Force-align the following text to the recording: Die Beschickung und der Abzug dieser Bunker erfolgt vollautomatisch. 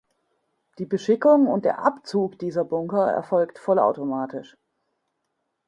Die 0.79 0.87
Beschickung 0.87 1.45
und 1.45 1.63
der 1.63 1.85
Abzug 1.85 2.39
dieser 2.39 2.63
Bunker 2.65 3.11
erfolgt 3.11 3.59
vollautomatisch. 3.59 4.57